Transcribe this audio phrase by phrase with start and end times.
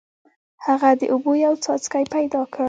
[0.65, 2.59] هغه د اوبو یو څاڅکی پیدا کړ.